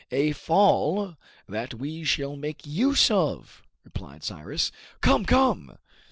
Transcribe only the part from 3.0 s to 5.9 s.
of!" replied Cyrus. "Come, come!"